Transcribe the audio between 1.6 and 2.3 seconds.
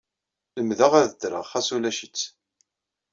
ulac-itt.